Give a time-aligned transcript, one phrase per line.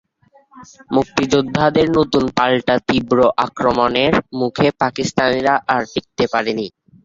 [0.95, 3.17] মুক্তিযোদ্ধাদের নতুন পাল্টা তীব্র
[3.45, 6.67] আক্রমণের মুখে পাকিস্তানিরা আর টিকতে পারেনি।